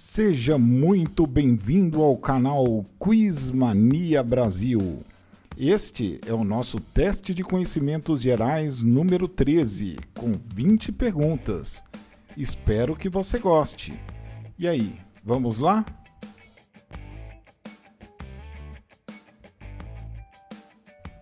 Seja 0.00 0.56
muito 0.56 1.26
bem-vindo 1.26 2.04
ao 2.04 2.16
canal 2.16 2.86
Quizmania 3.02 4.22
Brasil. 4.22 5.00
Este 5.58 6.20
é 6.24 6.32
o 6.32 6.44
nosso 6.44 6.78
teste 6.78 7.34
de 7.34 7.42
conhecimentos 7.42 8.20
gerais 8.20 8.80
número 8.80 9.26
13, 9.26 9.96
com 10.14 10.34
20 10.54 10.92
perguntas. 10.92 11.82
Espero 12.36 12.94
que 12.94 13.08
você 13.08 13.40
goste. 13.40 14.00
E 14.56 14.68
aí, 14.68 14.94
vamos 15.24 15.58
lá? 15.58 15.84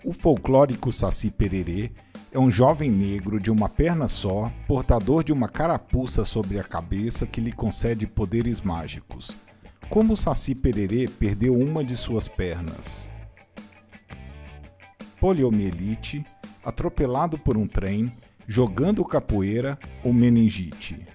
O 0.05 0.13
folclórico 0.13 0.93
Saci 0.93 1.31
Pererê 1.31 1.93
é 2.37 2.39
um 2.39 2.50
jovem 2.50 2.91
negro 2.91 3.41
de 3.41 3.50
uma 3.50 3.66
perna 3.66 4.09
só, 4.09 4.52
portador 4.66 5.25
de 5.25 5.32
uma 5.32 5.48
carapuça 5.48 6.23
sobre 6.23 6.61
a 6.61 6.62
cabeça 6.62 7.27
que 7.27 7.41
lhe 7.41 7.51
concede 7.51 8.07
poderes 8.07 8.61
mágicos. 8.61 9.34
Como 9.88 10.12
o 10.12 10.16
Saci 10.19 10.55
Pererê 10.55 11.09
perdeu 11.09 11.59
uma 11.59 11.83
de 11.83 11.97
suas 11.97 12.28
pernas? 12.28 13.09
Poliomielite, 15.19 16.23
atropelado 16.62 17.38
por 17.38 17.56
um 17.56 17.66
trem, 17.66 18.12
jogando 18.47 19.03
capoeira 19.03 19.78
ou 20.05 20.12
meningite. 20.12 21.09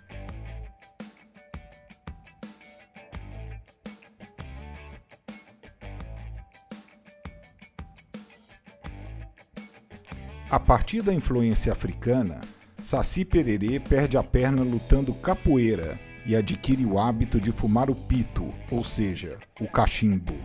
A 10.52 10.60
partir 10.60 11.02
da 11.02 11.14
influência 11.14 11.72
africana, 11.72 12.42
Saci 12.82 13.24
Pererê 13.24 13.80
perde 13.80 14.18
a 14.18 14.24
perna 14.24 14.64
lutando 14.64 15.14
capoeira 15.14 15.98
e 16.26 16.36
adquire 16.36 16.86
o 16.86 17.00
hábito 17.00 17.40
de 17.40 17.54
fumar 17.54 17.90
o 17.90 17.96
pito, 17.96 18.54
ou 18.70 18.84
seja, 18.84 19.40
o 19.62 19.68
cachimbo. 19.70 20.36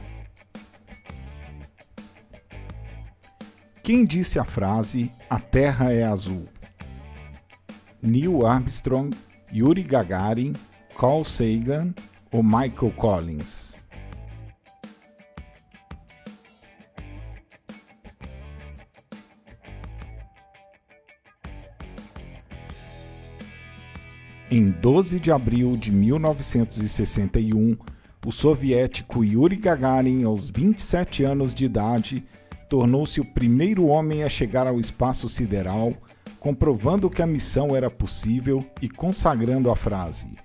Quem 3.82 4.04
disse 4.04 4.38
a 4.38 4.44
frase 4.44 5.10
A 5.28 5.40
Terra 5.40 5.92
é 5.92 6.04
Azul? 6.04 6.44
Neil 8.00 8.46
Armstrong, 8.46 9.10
Yuri 9.52 9.82
Gagarin, 9.82 10.52
Carl 10.96 11.24
Sagan 11.24 11.92
ou 12.30 12.44
Michael 12.44 12.92
Collins? 12.96 13.76
Em 24.48 24.70
12 24.70 25.18
de 25.18 25.32
abril 25.32 25.76
de 25.76 25.90
1961, 25.90 27.76
o 28.24 28.30
soviético 28.30 29.24
Yuri 29.24 29.56
Gagarin, 29.56 30.22
aos 30.22 30.48
27 30.48 31.24
anos 31.24 31.52
de 31.52 31.64
idade, 31.64 32.24
tornou-se 32.68 33.20
o 33.20 33.24
primeiro 33.24 33.86
homem 33.86 34.22
a 34.22 34.28
chegar 34.28 34.68
ao 34.68 34.78
espaço 34.78 35.28
sideral, 35.28 35.92
comprovando 36.38 37.10
que 37.10 37.20
a 37.22 37.26
missão 37.26 37.74
era 37.74 37.90
possível 37.90 38.64
e 38.80 38.88
consagrando 38.88 39.68
a 39.68 39.74
frase: 39.74 40.38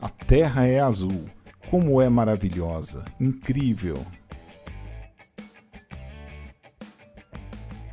A 0.00 0.08
Terra 0.08 0.64
é 0.64 0.78
azul, 0.78 1.24
como 1.68 2.00
é 2.00 2.08
maravilhosa, 2.08 3.04
incrível. 3.18 4.06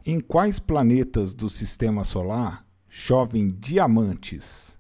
Em 0.06 0.20
quais 0.20 0.60
planetas 0.60 1.34
do 1.34 1.50
sistema 1.50 2.04
solar 2.04 2.64
chovem 2.88 3.50
diamantes? 3.50 4.75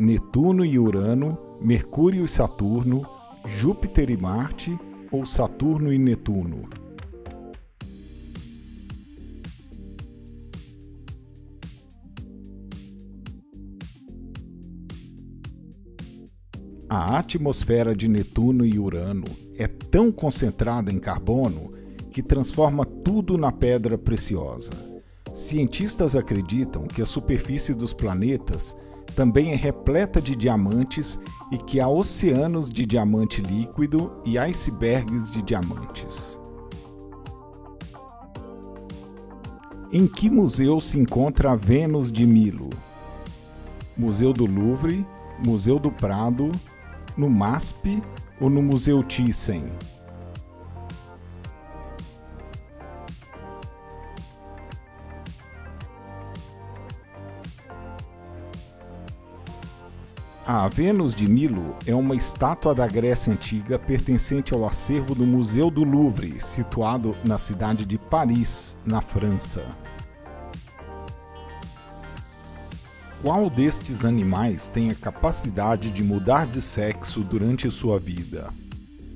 Netuno 0.00 0.64
e 0.64 0.78
Urano, 0.78 1.36
Mercúrio 1.60 2.24
e 2.24 2.28
Saturno, 2.28 3.04
Júpiter 3.44 4.08
e 4.10 4.16
Marte 4.16 4.78
ou 5.10 5.26
Saturno 5.26 5.92
e 5.92 5.98
Netuno? 5.98 6.68
A 16.88 17.18
atmosfera 17.18 17.92
de 17.92 18.06
Netuno 18.06 18.64
e 18.64 18.78
Urano 18.78 19.24
é 19.56 19.66
tão 19.66 20.12
concentrada 20.12 20.92
em 20.92 21.00
carbono 21.00 21.70
que 22.12 22.22
transforma 22.22 22.84
tudo 22.84 23.36
na 23.36 23.50
pedra 23.50 23.98
preciosa. 23.98 24.70
Cientistas 25.34 26.14
acreditam 26.14 26.86
que 26.86 27.02
a 27.02 27.06
superfície 27.06 27.74
dos 27.74 27.92
planetas 27.92 28.76
também 29.14 29.52
é 29.52 29.56
repleta 29.56 30.20
de 30.20 30.36
diamantes 30.36 31.18
e 31.50 31.58
que 31.58 31.80
há 31.80 31.88
oceanos 31.88 32.70
de 32.70 32.86
diamante 32.86 33.42
líquido 33.42 34.12
e 34.24 34.38
icebergs 34.38 35.30
de 35.30 35.42
diamantes. 35.42 36.38
Em 39.90 40.06
que 40.06 40.28
museu 40.28 40.80
se 40.80 40.98
encontra 40.98 41.52
a 41.52 41.56
Vênus 41.56 42.12
de 42.12 42.26
Milo? 42.26 42.68
Museu 43.96 44.32
do 44.32 44.44
Louvre, 44.44 45.06
Museu 45.44 45.78
do 45.78 45.90
Prado, 45.90 46.52
no 47.16 47.30
MASP 47.30 48.02
ou 48.40 48.50
no 48.50 48.62
Museu 48.62 49.02
Thyssen? 49.02 49.64
A 60.58 60.66
Vênus 60.66 61.14
de 61.14 61.30
Milo 61.30 61.76
é 61.86 61.94
uma 61.94 62.16
estátua 62.16 62.74
da 62.74 62.84
Grécia 62.84 63.32
Antiga 63.32 63.78
pertencente 63.78 64.52
ao 64.52 64.66
acervo 64.66 65.14
do 65.14 65.24
Museu 65.24 65.70
do 65.70 65.84
Louvre, 65.84 66.40
situado 66.40 67.16
na 67.24 67.38
cidade 67.38 67.86
de 67.86 67.96
Paris, 67.96 68.76
na 68.84 69.00
França. 69.00 69.64
Qual 73.22 73.48
destes 73.48 74.04
animais 74.04 74.68
tem 74.68 74.90
a 74.90 74.96
capacidade 74.96 75.92
de 75.92 76.02
mudar 76.02 76.44
de 76.44 76.60
sexo 76.60 77.20
durante 77.20 77.70
sua 77.70 78.00
vida? 78.00 78.52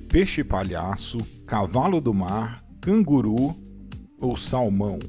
Peixe-palhaço, 0.09 1.19
cavalo 1.45 2.01
do 2.01 2.15
mar, 2.15 2.63
canguru 2.81 3.57
ou 4.21 4.37
salmão? 4.37 5.01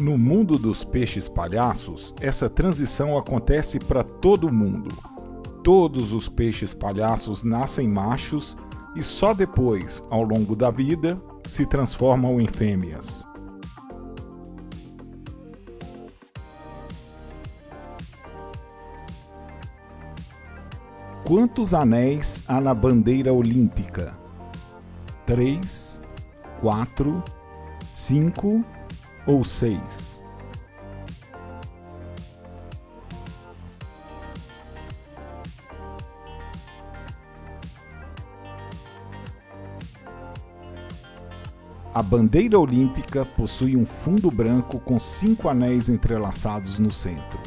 No 0.00 0.16
mundo 0.16 0.56
dos 0.56 0.82
peixes 0.82 1.28
palhaços, 1.28 2.14
essa 2.22 2.48
transição 2.48 3.18
acontece 3.18 3.78
para 3.78 4.02
todo 4.02 4.50
mundo. 4.50 4.88
Todos 5.62 6.14
os 6.14 6.26
peixes 6.26 6.72
palhaços 6.72 7.42
nascem 7.44 7.86
machos 7.86 8.56
e 8.96 9.02
só 9.02 9.34
depois, 9.34 10.02
ao 10.08 10.22
longo 10.22 10.56
da 10.56 10.70
vida, 10.70 11.18
se 11.44 11.66
transformam 11.66 12.40
em 12.40 12.46
fêmeas. 12.46 13.26
Quantos 21.26 21.74
anéis 21.74 22.42
há 22.48 22.58
na 22.58 22.72
bandeira 22.72 23.34
olímpica? 23.34 24.18
Três, 25.26 26.00
quatro, 26.62 27.22
cinco 27.86 28.64
ou 29.26 29.44
seis. 29.44 30.20
A 41.92 42.02
bandeira 42.02 42.58
olímpica 42.58 43.26
possui 43.26 43.76
um 43.76 43.84
fundo 43.84 44.30
branco 44.30 44.78
com 44.78 44.96
cinco 44.98 45.48
anéis 45.48 45.88
entrelaçados 45.88 46.78
no 46.78 46.90
centro. 46.90 47.40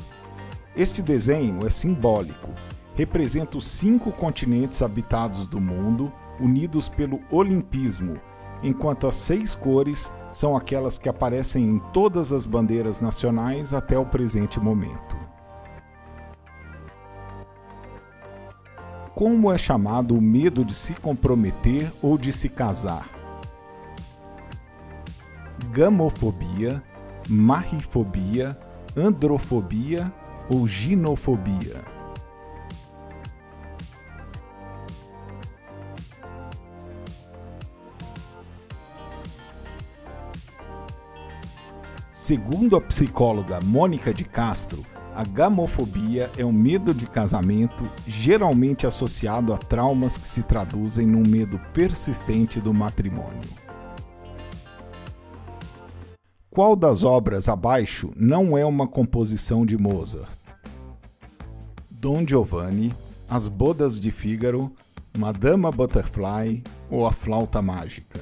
Este 0.75 1.01
desenho 1.01 1.65
é 1.65 1.69
simbólico, 1.69 2.50
representa 2.94 3.57
os 3.57 3.65
cinco 3.65 4.12
continentes 4.12 4.81
habitados 4.81 5.47
do 5.47 5.62
mundo, 5.62 6.12
unidos 6.39 6.89
pelo 6.89 7.21
olimpismo, 7.31 8.19
enquanto 8.62 9.07
as 9.07 9.15
seis 9.15 9.56
cores 9.56 10.12
são 10.33 10.57
aquelas 10.57 10.97
que 10.97 11.07
aparecem 11.07 11.63
em 11.63 11.80
todas 11.94 12.33
as 12.33 12.45
bandeiras 12.45 13.00
nacionais 13.00 13.74
até 13.74 13.97
o 13.97 14.06
presente 14.06 14.59
momento. 14.59 15.15
Como 19.13 19.53
é 19.53 19.57
chamado 19.59 20.18
o 20.18 20.21
medo 20.21 20.65
de 20.65 20.74
se 20.74 20.95
comprometer 20.95 21.89
ou 22.01 22.18
de 22.18 22.33
se 22.33 22.50
casar? 22.50 23.07
Gamofobia, 25.71 26.83
marrifobia, 27.30 28.57
androfobia 28.97 30.12
ou 30.50 30.68
ginofobia? 30.68 32.02
Segundo 42.23 42.77
a 42.77 42.79
psicóloga 42.79 43.59
Mônica 43.61 44.13
de 44.13 44.23
Castro, 44.23 44.81
a 45.13 45.25
gamofobia 45.25 46.31
é 46.37 46.45
um 46.45 46.53
medo 46.53 46.93
de 46.93 47.05
casamento 47.05 47.83
geralmente 48.07 48.87
associado 48.87 49.53
a 49.53 49.57
traumas 49.57 50.15
que 50.15 50.25
se 50.25 50.41
traduzem 50.41 51.05
num 51.05 51.27
medo 51.27 51.59
persistente 51.73 52.61
do 52.61 52.73
matrimônio. 52.73 53.41
Qual 56.49 56.77
das 56.77 57.03
obras 57.03 57.49
abaixo 57.49 58.09
não 58.15 58.57
é 58.57 58.65
uma 58.65 58.87
composição 58.87 59.65
de 59.65 59.77
Mozart? 59.77 60.31
Dom 61.91 62.25
Giovanni, 62.25 62.93
As 63.29 63.49
Bodas 63.49 63.99
de 63.99 64.13
Fígaro, 64.13 64.71
Madama 65.17 65.73
Butterfly 65.73 66.63
ou 66.89 67.05
A 67.05 67.11
Flauta 67.11 67.61
Mágica? 67.61 68.21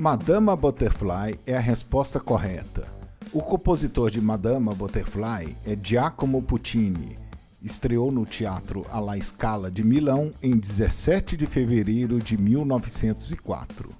Madama 0.00 0.54
Butterfly 0.54 1.40
é 1.44 1.56
a 1.56 1.60
resposta 1.60 2.20
correta. 2.20 2.86
O 3.32 3.42
compositor 3.42 4.12
de 4.12 4.20
Madama 4.20 4.72
Butterfly 4.72 5.56
é 5.66 5.76
Giacomo 5.82 6.40
Puccini. 6.40 7.18
Estreou 7.60 8.12
no 8.12 8.24
Teatro 8.24 8.86
alla 8.92 9.20
Scala 9.20 9.68
de 9.68 9.82
Milão 9.82 10.30
em 10.40 10.56
17 10.56 11.36
de 11.36 11.46
fevereiro 11.46 12.20
de 12.20 12.38
1904. 12.38 13.90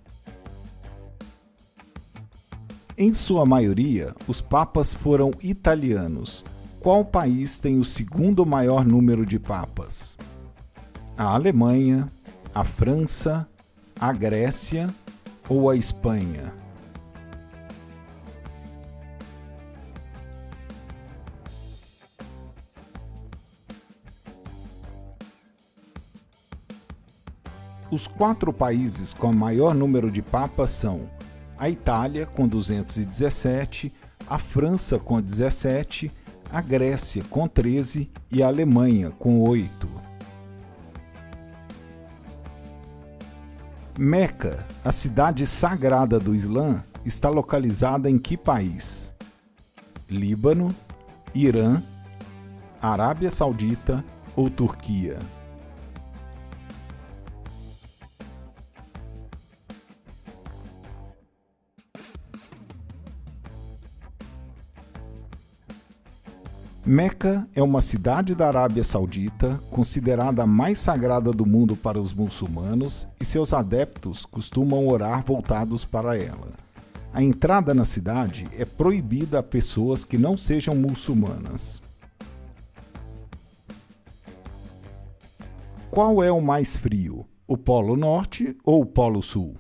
Em 2.97 3.13
sua 3.13 3.45
maioria, 3.45 4.15
os 4.29 4.41
papas 4.41 4.95
foram 4.95 5.33
italianos. 5.43 6.45
Qual 6.79 7.05
país 7.05 7.59
tem 7.59 7.81
o 7.81 7.85
segundo 7.85 8.47
maior 8.47 8.87
número 8.87 9.27
de 9.27 9.41
papas? 9.41 10.17
A 11.17 11.25
Alemanha, 11.25 12.07
a 12.55 12.63
França, 12.63 13.49
a 13.99 14.13
Grécia 14.13 14.87
ou 15.49 15.71
a 15.71 15.77
Espanha? 15.77 16.53
Os 27.91 28.07
quatro 28.07 28.53
países 28.53 29.15
com 29.15 29.33
maior 29.33 29.75
número 29.75 30.11
de 30.11 30.21
papas 30.21 30.71
são 30.71 31.09
a 31.57 31.71
Itália, 31.71 32.27
com 32.27 32.47
217, 32.47 33.91
a 34.29 34.39
França, 34.39 34.99
com 34.99 35.21
17, 35.21 36.11
a 36.53 36.61
Grécia, 36.61 37.25
com 37.31 37.49
13 37.49 38.11
e 38.31 38.43
a 38.43 38.47
Alemanha, 38.47 39.11
com 39.11 39.41
8. 39.41 39.98
Meca, 44.01 44.65
a 44.85 44.93
cidade 44.93 45.45
sagrada 45.45 46.21
do 46.21 46.33
Islã, 46.33 46.85
está 47.05 47.29
localizada 47.29 48.09
em 48.09 48.17
que 48.17 48.37
país? 48.37 49.13
Líbano, 50.09 50.73
Irã, 51.35 51.83
Arábia 52.81 53.29
Saudita 53.29 54.05
ou 54.37 54.49
Turquia? 54.49 55.19
Meca 66.89 67.47
é 67.55 67.63
uma 67.63 67.83
cidade 67.83 68.35
da 68.35 68.49
Arábia 68.49 68.83
Saudita, 68.83 69.61
considerada 69.71 70.45
a 70.45 70.47
mais 70.47 70.79
sagrada 70.79 71.33
do 71.33 71.45
mundo 71.45 71.77
para 71.77 72.01
os 72.01 72.15
muçulmanos, 72.15 73.07
e 73.21 73.27
seus 73.27 73.53
adeptos 73.53 74.25
costumam 74.25 74.89
orar 74.89 75.23
voltados 75.23 75.85
para 75.85 76.17
ela. 76.17 76.49
A 77.13 77.23
entrada 77.23 77.75
na 77.75 77.85
cidade 77.85 78.49
é 78.57 78.65
proibida 78.65 79.41
a 79.41 79.43
pessoas 79.43 80.03
que 80.03 80.17
não 80.17 80.39
sejam 80.39 80.75
muçulmanas. 80.75 81.83
Qual 85.91 86.23
é 86.25 86.33
o 86.33 86.41
mais 86.41 86.75
frio, 86.75 87.27
o 87.47 87.59
Polo 87.59 87.99
Norte 87.99 88.57
ou 88.65 88.81
o 88.81 88.87
Polo 88.87 89.21
Sul? 89.21 89.57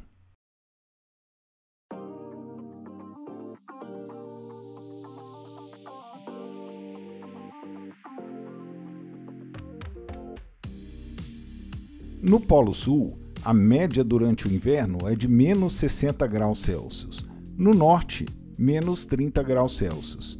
No 12.21 12.41
Polo 12.41 12.73
Sul, 12.73 13.17
a 13.45 13.55
média 13.55 14.03
durante 14.03 14.49
o 14.49 14.53
inverno 14.53 15.07
é 15.07 15.15
de 15.15 15.29
menos 15.29 15.77
60 15.77 16.27
graus 16.27 16.61
Celsius. 16.61 17.25
No 17.57 17.73
norte, 17.73 18.27
menos 18.59 19.07
30 19.07 19.41
graus 19.45 19.77
Celsius. 19.77 20.37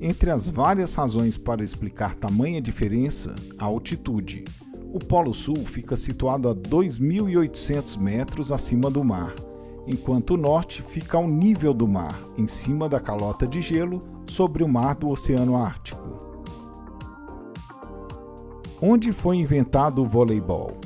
Entre 0.00 0.30
as 0.30 0.48
várias 0.48 0.94
razões 0.94 1.36
para 1.36 1.62
explicar 1.62 2.14
tamanha 2.14 2.62
diferença, 2.62 3.34
a 3.58 3.66
altitude. 3.66 4.42
O 4.90 4.98
Polo 4.98 5.34
Sul 5.34 5.58
fica 5.66 5.96
situado 5.96 6.48
a 6.48 6.54
2.800 6.54 8.00
metros 8.00 8.50
acima 8.50 8.90
do 8.90 9.04
mar, 9.04 9.34
enquanto 9.86 10.30
o 10.30 10.38
norte 10.38 10.82
fica 10.82 11.18
ao 11.18 11.28
nível 11.28 11.74
do 11.74 11.86
mar, 11.86 12.18
em 12.38 12.46
cima 12.46 12.88
da 12.88 12.98
calota 12.98 13.46
de 13.46 13.60
gelo, 13.60 14.02
sobre 14.26 14.64
o 14.64 14.68
mar 14.68 14.94
do 14.94 15.08
Oceano 15.10 15.58
Ártico. 15.58 16.08
Onde 18.80 19.12
foi 19.12 19.36
inventado 19.36 20.00
o 20.00 20.06
voleibol? 20.06 20.78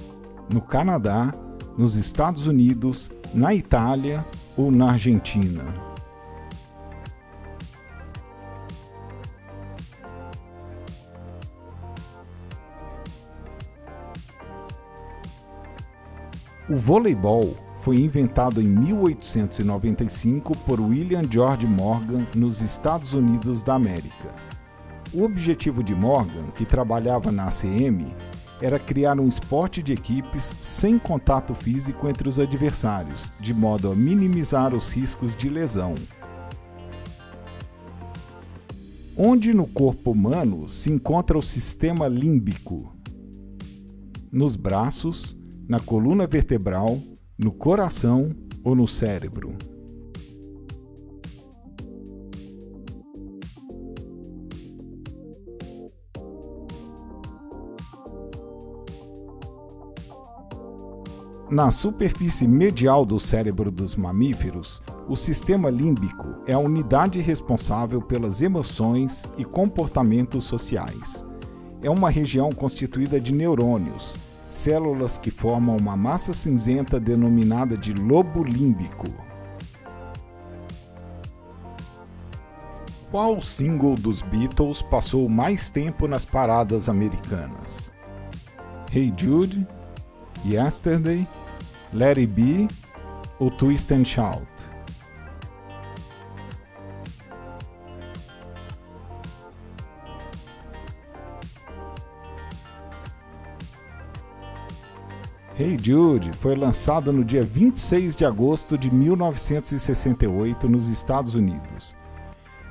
No 0.51 0.61
Canadá, 0.61 1.33
nos 1.77 1.97
Estados 1.97 2.47
Unidos, 2.47 3.11
na 3.35 3.55
Itália 3.55 4.25
ou 4.57 4.71
na 4.71 4.93
Argentina. 4.93 5.65
O 16.69 16.77
voleibol 16.77 17.55
foi 17.81 17.97
inventado 17.97 18.63
em 18.63 18.67
1895 18.67 20.57
por 20.59 20.81
William 20.81 21.23
George 21.29 21.67
Morgan 21.67 22.25
nos 22.35 22.63
Estados 22.63 23.13
Unidos 23.13 23.63
da 23.63 23.75
América. 23.75 24.31
O 25.13 25.25
objetivo 25.25 25.83
de 25.83 25.95
Morgan, 25.95 26.51
que 26.55 26.65
trabalhava 26.65 27.33
na 27.33 27.49
ACM, 27.49 28.15
era 28.63 28.79
criar 28.79 29.19
um 29.19 29.27
esporte 29.27 29.83
de 29.83 29.93
equipes 29.93 30.55
sem 30.61 30.97
contato 30.97 31.53
físico 31.53 32.09
entre 32.09 32.29
os 32.29 32.39
adversários, 32.39 33.33
de 33.41 33.53
modo 33.53 33.91
a 33.91 33.97
minimizar 33.97 34.73
os 34.73 34.93
riscos 34.93 35.35
de 35.35 35.49
lesão. 35.49 35.97
Onde 39.17 39.53
no 39.53 39.67
corpo 39.67 40.13
humano 40.13 40.69
se 40.69 40.93
encontra 40.93 41.37
o 41.37 41.43
sistema 41.43 42.07
límbico? 42.07 42.95
Nos 44.31 44.55
braços, 44.55 45.37
na 45.69 45.81
coluna 45.81 46.29
vertebral, 46.29 47.01
no 47.37 47.51
coração 47.51 48.31
ou 48.63 48.77
no 48.77 48.87
cérebro? 48.87 49.57
Na 61.53 61.71
superfície 61.71 62.49
medial 62.49 63.05
do 63.05 63.21
cérebro 63.21 63.71
dos 63.71 63.95
mamíferos, 63.95 64.81
o 65.07 65.15
sistema 65.15 65.69
límbico 65.69 66.35
é 66.47 66.55
a 66.55 66.59
unidade 66.59 67.21
responsável 67.21 68.01
pelas 68.01 68.41
emoções 68.41 69.27
e 69.37 69.45
comportamentos 69.45 70.45
sociais. 70.45 71.23
É 71.83 71.91
uma 71.91 72.09
região 72.09 72.51
constituída 72.53 73.21
de 73.21 73.35
neurônios, 73.35 74.17
células 74.49 75.19
que 75.19 75.31
formam 75.31 75.77
uma 75.77 75.95
massa 75.95 76.33
cinzenta 76.33 76.99
denominada 76.99 77.77
de 77.77 77.93
lobo 77.93 78.43
límbico. 78.43 79.09
Qual 83.11 83.43
single 83.43 83.95
dos 83.97 84.23
Beatles 84.23 84.81
passou 84.81 85.29
mais 85.29 85.69
tempo 85.69 86.09
nas 86.09 86.25
paradas 86.25 86.89
americanas? 86.89 87.93
Hey 88.91 89.13
Jude, 89.15 89.67
Yesterday 90.47 91.29
Let 91.95 92.17
It 92.17 92.29
Be 92.29 92.69
ou 93.39 93.51
Twist 93.51 93.93
and 93.93 94.07
Shout? 94.07 94.47
Hey 105.55 105.77
Jude 105.79 106.33
foi 106.33 106.57
lançado 106.57 107.13
no 107.13 107.23
dia 107.23 107.45
26 107.45 108.17
de 108.17 108.25
agosto 108.25 108.79
de 108.79 108.91
1968 108.91 110.67
nos 110.67 110.89
Estados 110.89 111.35
Unidos. 111.35 111.95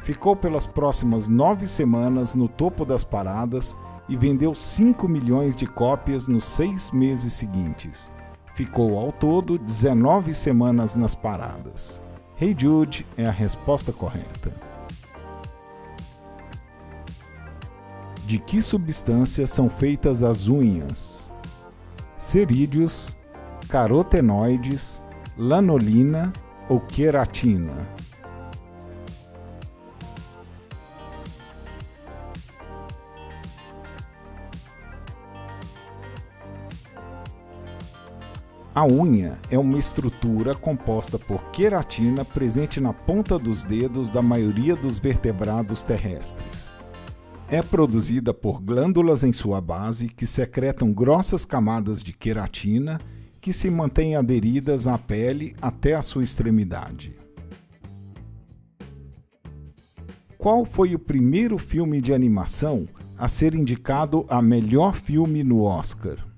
Ficou 0.02 0.36
pelas 0.36 0.66
próximas 0.66 1.28
nove 1.28 1.68
semanas 1.68 2.34
no 2.34 2.48
topo 2.48 2.84
das 2.84 3.04
paradas 3.04 3.78
e 4.10 4.18
vendeu 4.18 4.56
5 4.56 5.08
milhões 5.08 5.56
de 5.56 5.68
cópias 5.68 6.28
nos 6.28 6.44
seis 6.44 6.90
meses 6.90 7.34
seguintes. 7.34 8.12
Ficou 8.54 8.98
ao 9.00 9.12
todo 9.12 9.58
19 9.58 10.34
semanas 10.34 10.96
nas 10.96 11.16
paradas. 11.16 12.02
Hey 12.40 12.56
Jude 12.58 13.06
é 13.18 13.26
a 13.26 13.32
resposta 13.32 13.94
correta. 13.94 14.52
De 18.26 18.38
que 18.38 18.62
substância 18.62 19.48
são 19.48 19.70
feitas 19.70 20.22
as 20.24 20.48
unhas? 20.48 21.32
Cerídeos, 22.18 23.18
carotenoides, 23.70 25.04
lanolina 25.38 26.32
ou 26.70 26.80
queratina? 26.80 27.88
A 38.82 38.84
unha 38.84 39.38
é 39.52 39.60
uma 39.60 39.78
estrutura 39.78 40.56
composta 40.56 41.20
por 41.20 41.52
queratina 41.52 42.26
presente 42.26 42.82
na 42.82 42.92
ponta 42.92 43.38
dos 43.38 43.64
dedos 43.64 44.10
da 44.10 44.24
maioria 44.24 44.76
dos 44.76 44.98
vertebrados 44.98 45.84
terrestres. 45.84 46.74
É 47.48 47.62
produzida 47.62 48.34
por 48.34 48.60
glândulas 48.60 49.24
em 49.24 49.32
sua 49.32 49.62
base 49.62 50.08
que 50.08 50.26
secretam 50.26 50.92
grossas 50.92 51.46
camadas 51.46 52.02
de 52.02 52.12
queratina 52.12 53.00
que 53.40 53.54
se 53.54 53.70
mantêm 53.70 54.16
aderidas 54.16 54.88
à 54.88 54.98
pele 54.98 55.56
até 55.62 55.94
a 55.94 56.02
sua 56.02 56.24
extremidade. 56.24 57.16
Qual 60.40 60.66
foi 60.66 60.96
o 60.96 61.00
primeiro 61.00 61.60
filme 61.60 62.02
de 62.02 62.16
animação 62.16 62.88
a 63.16 63.28
ser 63.28 63.54
indicado 63.54 64.26
a 64.28 64.42
melhor 64.42 64.96
filme 64.96 65.44
no 65.44 65.66
Oscar? 65.66 66.31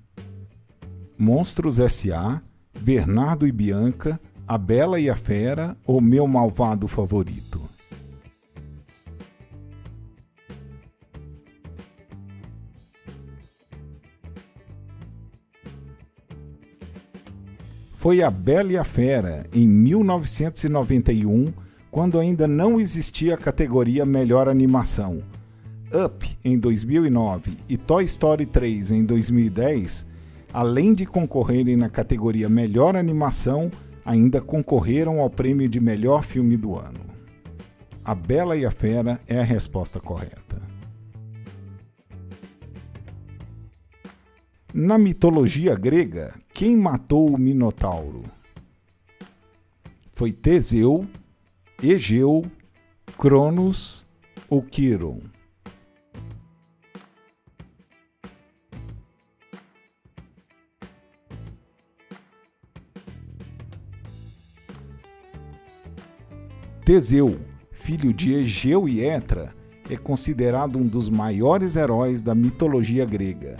Monstros 1.24 1.80
S.A., 1.80 2.42
Bernardo 2.80 3.46
e 3.46 3.52
Bianca, 3.52 4.20
A 4.46 4.58
Bela 4.58 5.00
e 5.00 5.08
a 5.08 5.16
Fera 5.16 5.74
ou 5.86 5.98
Meu 5.98 6.26
Malvado 6.26 6.86
Favorito? 6.86 7.62
Foi 17.94 18.22
A 18.22 18.30
Bela 18.30 18.72
e 18.72 18.76
a 18.76 18.84
Fera, 18.84 19.46
em 19.50 19.66
1991, 19.66 21.54
quando 21.90 22.18
ainda 22.18 22.46
não 22.46 22.78
existia 22.78 23.32
a 23.32 23.38
categoria 23.38 24.04
Melhor 24.04 24.46
Animação. 24.46 25.22
Up, 25.90 26.38
em 26.44 26.58
2009, 26.58 27.56
e 27.66 27.78
Toy 27.78 28.04
Story 28.04 28.44
3, 28.44 28.90
em 28.90 29.04
2010 29.06 30.12
além 30.54 30.94
de 30.94 31.04
concorrerem 31.04 31.76
na 31.76 31.90
categoria 31.90 32.48
Melhor 32.48 32.94
Animação, 32.94 33.72
ainda 34.04 34.40
concorreram 34.40 35.20
ao 35.20 35.28
prêmio 35.28 35.68
de 35.68 35.80
Melhor 35.80 36.22
Filme 36.22 36.56
do 36.56 36.76
Ano. 36.76 37.00
A 38.04 38.14
Bela 38.14 38.56
e 38.56 38.64
a 38.64 38.70
Fera 38.70 39.20
é 39.26 39.40
a 39.40 39.42
resposta 39.42 39.98
correta. 39.98 40.62
Na 44.72 44.96
mitologia 44.96 45.74
grega, 45.74 46.32
quem 46.52 46.76
matou 46.76 47.34
o 47.34 47.38
Minotauro? 47.38 48.22
Foi 50.12 50.30
Teseu, 50.30 51.04
Egeu, 51.82 52.44
Cronos 53.18 54.06
ou 54.48 54.62
Quiron? 54.62 55.20
Teseu, 66.84 67.40
filho 67.72 68.12
de 68.12 68.34
Egeu 68.34 68.86
e 68.86 69.02
Etra, 69.02 69.54
é 69.88 69.96
considerado 69.96 70.78
um 70.78 70.86
dos 70.86 71.08
maiores 71.08 71.76
heróis 71.76 72.20
da 72.20 72.34
mitologia 72.34 73.06
grega. 73.06 73.56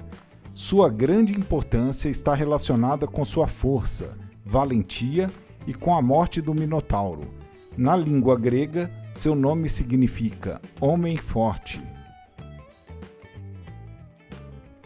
Sua 0.52 0.90
grande 0.90 1.32
importância 1.32 2.10
está 2.10 2.34
relacionada 2.34 3.06
com 3.06 3.24
sua 3.24 3.48
força, 3.48 4.14
valentia 4.44 5.30
e 5.66 5.72
com 5.72 5.96
a 5.96 6.02
morte 6.02 6.42
do 6.42 6.52
Minotauro. 6.52 7.22
Na 7.78 7.96
língua 7.96 8.38
grega, 8.38 8.92
seu 9.14 9.34
nome 9.34 9.70
significa 9.70 10.60
homem 10.78 11.16
forte. 11.16 11.80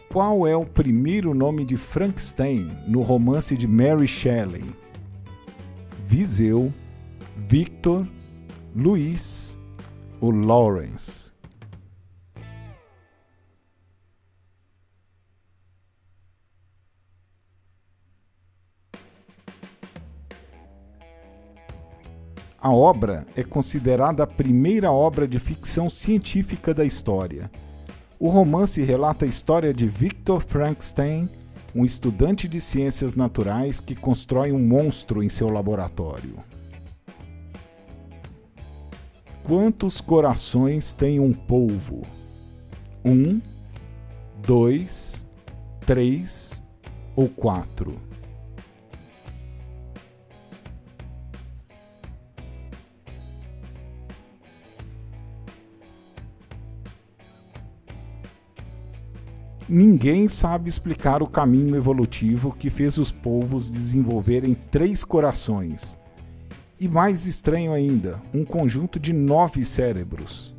Qual 0.09 0.47
é 0.47 0.55
o 0.55 0.65
primeiro 0.65 1.33
nome 1.33 1.65
de 1.65 1.75
Frankenstein 1.75 2.71
no 2.87 3.01
romance 3.01 3.57
de 3.57 3.67
Mary 3.67 4.07
Shelley? 4.07 4.63
Viseu, 6.07 6.73
Victor 7.35 8.07
Luiz 8.79 9.57
ou 10.21 10.31
Lawrence. 10.31 11.33
A 22.61 22.71
obra 22.71 23.27
é 23.35 23.43
considerada 23.43 24.23
a 24.23 24.27
primeira 24.27 24.89
obra 24.93 25.27
de 25.27 25.39
ficção 25.39 25.89
científica 25.89 26.73
da 26.73 26.85
história. 26.85 27.51
O 28.17 28.29
romance 28.29 28.81
relata 28.81 29.25
a 29.25 29.27
história 29.27 29.73
de 29.73 29.87
Victor 29.87 30.39
Frankenstein, 30.39 31.27
um 31.75 31.83
estudante 31.83 32.47
de 32.47 32.61
ciências 32.61 33.13
naturais 33.13 33.81
que 33.81 33.93
constrói 33.93 34.53
um 34.53 34.59
monstro 34.59 35.21
em 35.21 35.27
seu 35.27 35.49
laboratório. 35.49 36.37
Quantos 39.49 39.99
corações 39.99 40.93
tem 40.93 41.19
um 41.19 41.33
polvo? 41.33 42.03
Um, 43.03 43.41
dois, 44.45 45.25
três 45.87 46.61
ou 47.15 47.27
quatro? 47.27 47.99
Ninguém 59.67 60.29
sabe 60.29 60.69
explicar 60.69 61.23
o 61.23 61.27
caminho 61.27 61.75
evolutivo 61.75 62.53
que 62.53 62.69
fez 62.69 62.99
os 62.99 63.09
polvos 63.09 63.67
desenvolverem 63.67 64.53
três 64.53 65.03
corações 65.03 65.97
e 66.79 66.87
mais 66.87 67.27
estranho 67.27 67.73
ainda, 67.73 68.21
um 68.33 68.45
conjunto 68.45 68.99
de 68.99 69.11
nove 69.11 69.65
cérebros. 69.65 70.53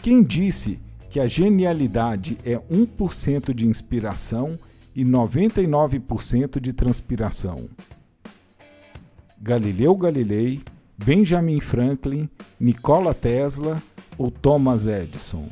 Quem 0.00 0.22
disse 0.22 0.78
que 1.10 1.20
a 1.20 1.26
genialidade 1.26 2.38
é 2.44 2.56
1% 2.56 3.52
de 3.52 3.66
inspiração 3.66 4.58
e 4.94 5.04
99% 5.04 6.60
de 6.60 6.72
transpiração? 6.72 7.68
Galileu 9.40 9.94
Galilei, 9.96 10.62
Benjamin 10.96 11.60
Franklin, 11.60 12.28
Nikola 12.58 13.12
Tesla 13.12 13.82
ou 14.16 14.30
Thomas 14.30 14.86
Edison? 14.86 15.48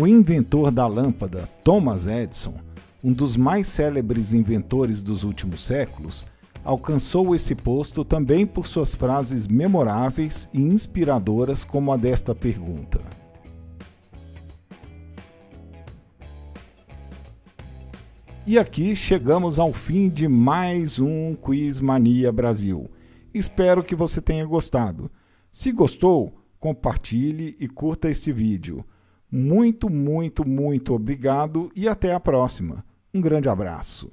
O 0.00 0.06
inventor 0.06 0.70
da 0.70 0.86
lâmpada, 0.86 1.48
Thomas 1.64 2.06
Edison, 2.06 2.54
um 3.02 3.12
dos 3.12 3.36
mais 3.36 3.66
célebres 3.66 4.32
inventores 4.32 5.02
dos 5.02 5.24
últimos 5.24 5.64
séculos, 5.64 6.24
alcançou 6.62 7.34
esse 7.34 7.52
posto 7.52 8.04
também 8.04 8.46
por 8.46 8.64
suas 8.64 8.94
frases 8.94 9.48
memoráveis 9.48 10.48
e 10.54 10.60
inspiradoras, 10.60 11.64
como 11.64 11.92
a 11.92 11.96
desta 11.96 12.32
pergunta. 12.32 13.00
E 18.46 18.56
aqui 18.56 18.94
chegamos 18.94 19.58
ao 19.58 19.72
fim 19.72 20.08
de 20.08 20.28
mais 20.28 21.00
um 21.00 21.34
Quiz 21.34 21.80
Mania 21.80 22.30
Brasil. 22.30 22.88
Espero 23.34 23.82
que 23.82 23.96
você 23.96 24.20
tenha 24.20 24.46
gostado. 24.46 25.10
Se 25.50 25.72
gostou, 25.72 26.40
compartilhe 26.60 27.56
e 27.58 27.66
curta 27.66 28.08
este 28.08 28.30
vídeo. 28.30 28.84
Muito, 29.30 29.90
muito, 29.90 30.48
muito 30.48 30.94
obrigado 30.94 31.70
e 31.76 31.88
até 31.88 32.14
a 32.14 32.20
próxima. 32.20 32.84
Um 33.12 33.20
grande 33.20 33.48
abraço. 33.48 34.10